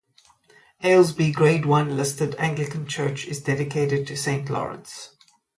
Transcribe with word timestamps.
Aylesby 0.81 1.31
Grade 1.31 1.67
One 1.67 1.95
listed 1.95 2.33
Anglican 2.39 2.87
church 2.87 3.27
is 3.27 3.39
dedicated 3.43 4.07
to 4.07 4.17
Saint 4.17 4.49
Lawrence. 4.49 5.15